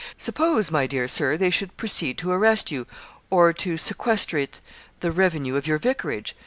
[0.17, 2.87] Suppose, my dear Sir, they should proceed to arrest you,
[3.29, 4.59] or to sequestrate
[4.99, 6.35] the revenue of your vicarage.